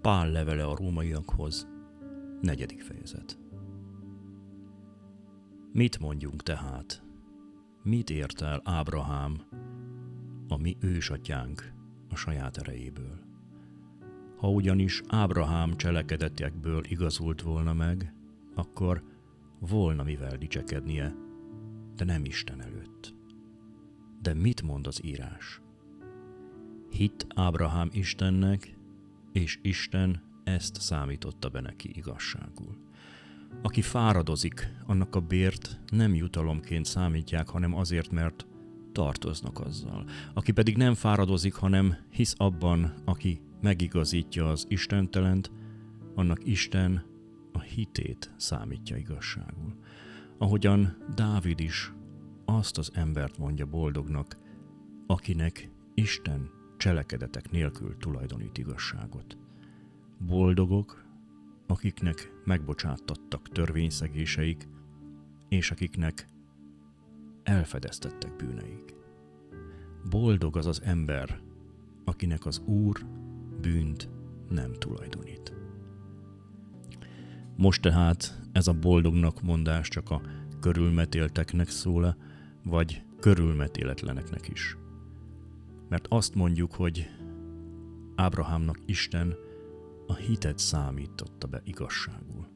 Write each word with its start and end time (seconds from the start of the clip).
Pál 0.00 0.30
levele 0.30 0.64
a 0.64 0.76
rómaiakhoz, 0.76 1.68
negyedik 2.40 2.80
fejezet. 2.80 3.38
Mit 5.72 5.98
mondjunk 5.98 6.42
tehát? 6.42 7.02
Mit 7.82 8.10
ért 8.10 8.40
el 8.40 8.60
Ábrahám, 8.64 9.40
a 10.48 10.56
mi 10.56 10.76
ősatyánk 10.80 11.72
a 12.08 12.16
saját 12.16 12.56
erejéből? 12.56 13.18
Ha 14.36 14.50
ugyanis 14.50 15.02
Ábrahám 15.08 15.76
cselekedetekből 15.76 16.84
igazult 16.84 17.42
volna 17.42 17.72
meg, 17.72 18.14
akkor 18.54 19.02
volna 19.58 20.02
mivel 20.02 20.36
dicsekednie, 20.36 21.14
de 21.96 22.04
nem 22.04 22.24
Isten 22.24 22.62
előtt. 22.62 23.14
De 24.22 24.34
mit 24.34 24.62
mond 24.62 24.86
az 24.86 25.04
írás? 25.04 25.60
Hitt 26.90 27.26
Ábrahám 27.34 27.88
Istennek, 27.92 28.77
és 29.32 29.58
Isten 29.62 30.22
ezt 30.44 30.80
számította 30.80 31.48
be 31.48 31.60
neki 31.60 31.90
igazságul. 31.94 32.76
Aki 33.62 33.82
fáradozik, 33.82 34.68
annak 34.86 35.14
a 35.14 35.20
bért 35.20 35.80
nem 35.92 36.14
jutalomként 36.14 36.84
számítják, 36.84 37.48
hanem 37.48 37.74
azért, 37.74 38.10
mert 38.10 38.46
tartoznak 38.92 39.60
azzal. 39.60 40.04
Aki 40.34 40.52
pedig 40.52 40.76
nem 40.76 40.94
fáradozik, 40.94 41.54
hanem 41.54 41.96
hisz 42.10 42.34
abban, 42.36 42.94
aki 43.04 43.40
megigazítja 43.60 44.48
az 44.48 44.66
Istentelent, 44.68 45.50
annak 46.14 46.46
Isten 46.46 47.04
a 47.52 47.60
hitét 47.60 48.34
számítja 48.36 48.96
igazságul. 48.96 49.74
Ahogyan 50.38 50.96
Dávid 51.14 51.60
is 51.60 51.92
azt 52.44 52.78
az 52.78 52.90
embert 52.94 53.38
mondja 53.38 53.66
boldognak, 53.66 54.38
akinek 55.06 55.70
Isten 55.94 56.50
cselekedetek 56.78 57.50
nélkül 57.50 57.96
tulajdonít 57.96 58.58
igazságot. 58.58 59.36
Boldogok, 60.18 61.04
akiknek 61.66 62.32
megbocsáttattak 62.44 63.48
törvényszegéseik, 63.48 64.68
és 65.48 65.70
akiknek 65.70 66.26
elfedeztettek 67.42 68.36
bűneik. 68.36 68.94
Boldog 70.10 70.56
az 70.56 70.66
az 70.66 70.82
ember, 70.82 71.40
akinek 72.04 72.46
az 72.46 72.58
Úr 72.58 73.06
bűnt 73.60 74.08
nem 74.48 74.72
tulajdonít. 74.72 75.52
Most 77.56 77.82
tehát 77.82 78.40
ez 78.52 78.66
a 78.66 78.72
boldognak 78.72 79.42
mondás 79.42 79.88
csak 79.88 80.10
a 80.10 80.20
körülmetélteknek 80.60 81.68
szól 81.68 82.16
vagy 82.62 83.02
körülmetéletleneknek 83.20 84.48
is. 84.48 84.76
Mert 85.88 86.06
azt 86.08 86.34
mondjuk, 86.34 86.74
hogy 86.74 87.10
Ábrahámnak 88.14 88.78
Isten 88.86 89.34
a 90.06 90.14
hitet 90.14 90.58
számította 90.58 91.46
be 91.46 91.60
igazságul. 91.64 92.46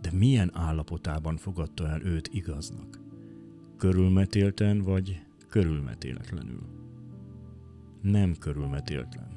De 0.00 0.10
milyen 0.12 0.50
állapotában 0.54 1.36
fogadta 1.36 1.88
el 1.88 2.02
őt 2.02 2.28
igaznak? 2.32 3.00
Körülmetélten 3.76 4.82
vagy 4.82 5.22
körülmetéletlenül? 5.48 6.62
Nem 8.00 8.36
körülmetéltlen, 8.38 9.28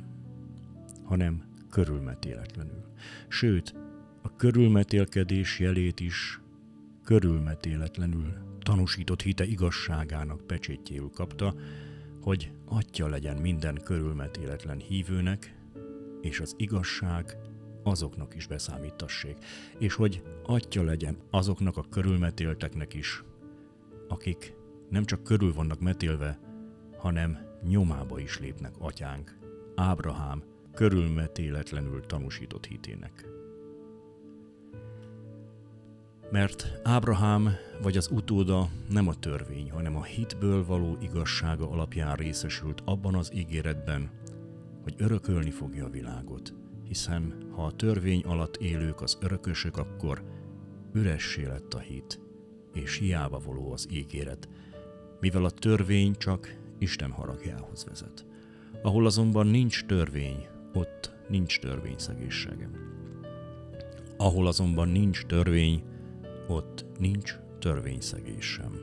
hanem 1.03 1.43
körülmetéletlenül. 1.69 2.83
Sőt, 3.27 3.75
a 4.21 4.35
körülmetélkedés 4.35 5.59
jelét 5.59 5.99
is 5.99 6.39
körülmetéletlenül 7.03 8.33
tanúsított 8.59 9.21
hite 9.21 9.45
igazságának 9.45 10.47
pecsétjéül 10.47 11.09
kapta, 11.13 11.55
hogy 12.25 12.51
atya 12.65 13.07
legyen 13.07 13.37
minden 13.37 13.81
körülmetéletlen 13.83 14.79
hívőnek, 14.79 15.55
és 16.21 16.39
az 16.39 16.53
igazság 16.57 17.37
azoknak 17.83 18.35
is 18.35 18.47
beszámítassék, 18.47 19.37
és 19.77 19.93
hogy 19.93 20.23
atya 20.45 20.83
legyen 20.83 21.17
azoknak 21.29 21.77
a 21.77 21.85
körülmetélteknek 21.89 22.93
is, 22.93 23.23
akik 24.07 24.53
nem 24.89 25.05
csak 25.05 25.23
körül 25.23 25.53
vannak 25.53 25.79
metélve, 25.79 26.39
hanem 26.97 27.37
nyomába 27.63 28.19
is 28.19 28.39
lépnek 28.39 28.73
atyánk, 28.79 29.37
Ábrahám 29.75 30.43
körülmetéletlenül 30.73 32.05
tanúsított 32.05 32.65
hitének. 32.65 33.25
Mert 36.35 36.79
Ábrahám 36.83 37.49
vagy 37.81 37.97
az 37.97 38.09
utóda 38.11 38.69
nem 38.89 39.07
a 39.07 39.13
törvény, 39.13 39.71
hanem 39.71 39.95
a 39.95 40.03
hitből 40.03 40.65
való 40.65 40.97
igazsága 41.01 41.69
alapján 41.69 42.15
részesült 42.15 42.81
abban 42.85 43.15
az 43.15 43.31
ígéretben, 43.35 44.09
hogy 44.83 44.95
örökölni 44.97 45.49
fogja 45.49 45.85
a 45.85 45.89
világot, 45.89 46.53
hiszen 46.87 47.47
ha 47.51 47.65
a 47.65 47.71
törvény 47.71 48.21
alatt 48.21 48.55
élők 48.55 49.01
az 49.01 49.17
örökösök, 49.21 49.77
akkor 49.77 50.23
üressé 50.93 51.45
lett 51.45 51.73
a 51.73 51.79
hit, 51.79 52.19
és 52.73 52.97
hiába 52.97 53.41
való 53.45 53.71
az 53.71 53.87
ígéret, 53.91 54.49
mivel 55.19 55.45
a 55.45 55.51
törvény 55.51 56.15
csak 56.17 56.57
Isten 56.77 57.11
haragjához 57.11 57.85
vezet. 57.85 58.25
Ahol 58.81 59.05
azonban 59.05 59.47
nincs 59.47 59.85
törvény, 59.85 60.47
ott 60.73 61.13
nincs 61.27 61.59
törvényszegésség. 61.59 62.67
Ahol 64.17 64.47
azonban 64.47 64.89
nincs 64.89 65.25
törvény, 65.25 65.83
ott 66.47 66.85
nincs 66.99 67.35
törvényszegés 67.59 68.45
sem. 68.45 68.79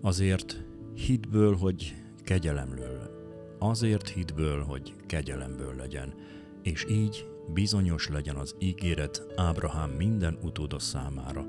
Azért 0.00 0.64
hitből, 0.94 1.56
hogy 1.56 1.94
kegyelemről, 2.24 3.10
azért 3.58 4.08
hitből, 4.08 4.62
hogy 4.62 4.94
kegyelemből 5.06 5.74
legyen, 5.74 6.14
és 6.62 6.86
így 6.90 7.26
bizonyos 7.52 8.08
legyen 8.08 8.36
az 8.36 8.54
ígéret 8.58 9.26
Ábrahám 9.36 9.90
minden 9.90 10.38
utóda 10.42 10.78
számára, 10.78 11.46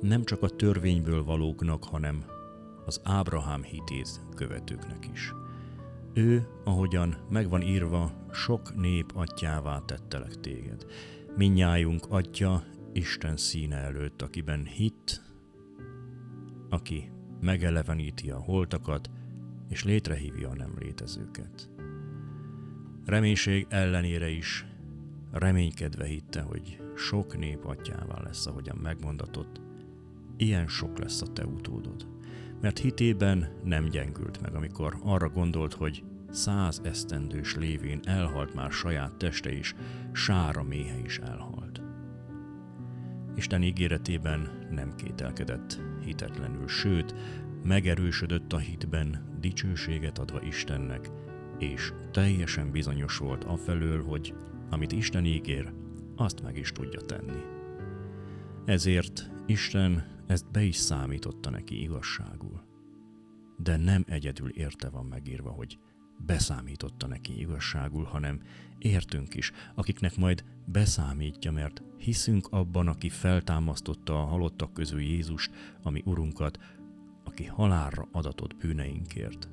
nem 0.00 0.24
csak 0.24 0.42
a 0.42 0.48
törvényből 0.48 1.24
valóknak, 1.24 1.84
hanem 1.84 2.24
az 2.86 3.00
Ábrahám 3.04 3.62
hitét 3.62 4.20
követőknek 4.34 5.08
is. 5.12 5.32
Ő, 6.14 6.46
ahogyan 6.64 7.16
megvan 7.28 7.62
írva, 7.62 8.12
sok 8.32 8.80
nép 8.80 9.12
atyává 9.14 9.82
tettelek 9.84 10.34
téged. 10.34 10.86
Minnyájunk 11.36 12.06
atya 12.08 12.64
Isten 12.92 13.36
színe 13.36 13.76
előtt, 13.76 14.22
akiben 14.22 14.64
hit, 14.64 15.22
aki 16.68 17.10
megeleveníti 17.40 18.30
a 18.30 18.38
holtakat, 18.38 19.10
és 19.68 19.84
létrehívja 19.84 20.48
a 20.48 20.54
nem 20.54 20.74
létezőket. 20.78 21.70
Reménység 23.04 23.66
ellenére 23.68 24.28
is 24.28 24.66
reménykedve 25.32 26.04
hitte, 26.04 26.40
hogy 26.40 26.80
sok 26.96 27.38
nép 27.38 27.64
atyává 27.64 28.22
lesz, 28.22 28.46
ahogyan 28.46 28.76
megmondatott, 28.82 29.60
ilyen 30.36 30.68
sok 30.68 30.98
lesz 30.98 31.22
a 31.22 31.32
te 31.32 31.46
utódod. 31.46 32.08
Mert 32.60 32.78
hitében 32.78 33.48
nem 33.64 33.88
gyengült 33.88 34.40
meg, 34.40 34.54
amikor 34.54 34.96
arra 35.02 35.28
gondolt, 35.28 35.74
hogy 35.74 36.04
száz 36.30 36.80
esztendős 36.84 37.56
lévén 37.56 38.00
elhalt 38.04 38.54
már 38.54 38.70
saját 38.70 39.16
teste 39.16 39.52
is, 39.52 39.74
sára 40.12 40.62
méhe 40.62 40.98
is 40.98 41.18
elhalt. 41.18 41.79
Isten 43.36 43.62
ígéretében 43.62 44.66
nem 44.70 44.94
kételkedett 44.94 45.80
hitetlenül, 46.04 46.68
sőt, 46.68 47.14
megerősödött 47.62 48.52
a 48.52 48.58
hitben, 48.58 49.36
dicsőséget 49.40 50.18
adva 50.18 50.42
Istennek, 50.42 51.10
és 51.58 51.92
teljesen 52.10 52.70
bizonyos 52.70 53.18
volt 53.18 53.44
afelől, 53.44 54.04
hogy 54.04 54.34
amit 54.70 54.92
Isten 54.92 55.24
ígér, 55.24 55.72
azt 56.16 56.42
meg 56.42 56.56
is 56.56 56.72
tudja 56.72 57.00
tenni. 57.00 57.42
Ezért 58.64 59.30
Isten 59.46 60.06
ezt 60.26 60.50
be 60.50 60.62
is 60.62 60.76
számította 60.76 61.50
neki 61.50 61.82
igazságul. 61.82 62.62
De 63.56 63.76
nem 63.76 64.04
egyedül 64.06 64.48
érte 64.48 64.88
van 64.88 65.06
megírva, 65.06 65.50
hogy 65.50 65.78
beszámította 66.26 67.06
neki 67.06 67.40
igazságul, 67.40 68.04
hanem 68.04 68.40
értünk 68.78 69.34
is, 69.34 69.52
akiknek 69.74 70.16
majd 70.16 70.44
beszámítja, 70.64 71.52
mert 71.52 71.82
hiszünk 71.96 72.48
abban, 72.50 72.88
aki 72.88 73.08
feltámasztotta 73.08 74.22
a 74.22 74.24
halottak 74.24 74.72
közül 74.72 75.00
Jézust, 75.00 75.50
ami 75.82 76.02
Urunkat, 76.04 76.58
aki 77.24 77.44
halálra 77.44 78.08
adatott 78.12 78.56
bűneinkért, 78.56 79.48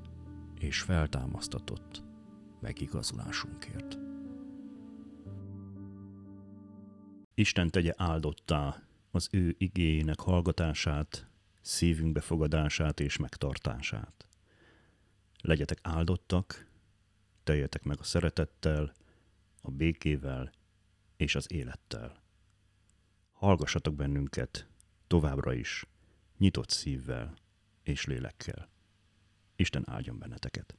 és 0.60 0.81
feltámasztatott 0.81 2.04
megigazulásunkért. 2.60 3.98
Isten 7.34 7.70
tegye 7.70 7.94
áldottá 7.96 8.84
az 9.12 9.28
ő 9.31 9.56
igényének 9.58 10.20
hallgatását, 10.20 11.28
szívünk 11.62 12.12
befogadását 12.12 13.00
és 13.00 13.18
megtartását. 13.18 14.26
Legyetek 15.42 15.80
áldottak, 15.81 16.68
teljetek 17.44 17.84
meg 17.84 18.00
a 18.00 18.04
szeretettel, 18.04 18.94
a 19.62 19.72
békével 19.72 20.51
és 21.18 21.36
az 21.36 21.51
élettel. 21.51 22.22
Hallgassatok 23.31 23.95
bennünket 23.95 24.68
továbbra 25.07 25.54
is, 25.54 25.86
nyitott 26.38 26.69
szívvel 26.69 27.34
és 27.84 28.06
lélekkel. 28.06 28.69
Isten 29.56 29.89
áldjon 29.89 30.18
benneteket! 30.18 30.78